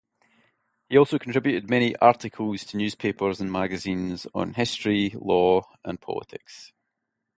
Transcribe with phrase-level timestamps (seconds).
[0.89, 6.73] He also contributed many articles to newspapers and magazines on History, Law and politics.